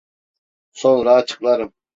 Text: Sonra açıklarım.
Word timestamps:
Sonra 0.71 1.13
açıklarım. 1.13 1.73